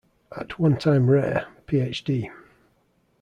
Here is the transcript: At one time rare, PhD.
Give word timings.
At 0.35 0.57
one 0.57 0.79
time 0.79 1.11
rare, 1.11 1.45
PhD. 1.67 2.31